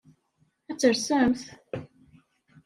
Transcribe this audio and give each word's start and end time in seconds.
Ad 0.69 0.77
tersemt? 0.79 1.41